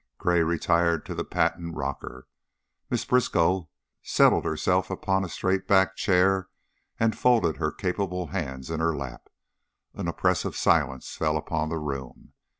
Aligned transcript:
Gray 0.17 0.41
retired 0.41 1.05
to 1.05 1.13
the 1.13 1.23
patent 1.23 1.75
rocker, 1.75 2.27
Miss 2.89 3.05
Briskow 3.05 3.69
settled 4.01 4.45
herself 4.45 4.89
upon 4.89 5.23
a 5.23 5.29
straight 5.29 5.67
backed 5.67 5.97
chair 5.99 6.49
and 6.99 7.15
folded 7.15 7.57
her 7.57 7.71
capable 7.71 8.25
hands 8.29 8.71
in 8.71 8.79
her 8.79 8.95
lap; 8.97 9.29
an 9.93 10.07
oppressive 10.07 10.55
silence 10.55 11.13
fell 11.13 11.37
upon 11.37 11.69
the 11.69 11.77
room. 11.77 12.33